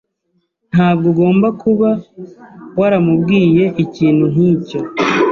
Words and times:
Ntabwo 0.71 1.05
ugomba 1.13 1.47
kuba 1.61 1.89
waramubwiye 2.79 3.65
ikintu 3.83 4.23
nkicyo. 4.33 4.79